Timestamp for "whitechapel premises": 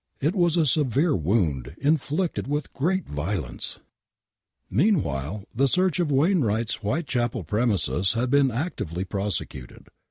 6.77-8.13